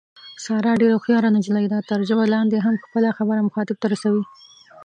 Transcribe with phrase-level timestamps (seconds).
[0.43, 4.23] ساره ډېره هوښیاره نجیلۍ ده، تر ژبه لاندې هم خپله خبره مخاطب ته رسوي.